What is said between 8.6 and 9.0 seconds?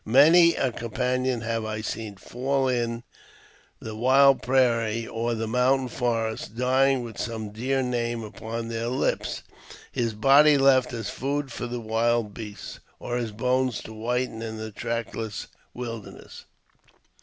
his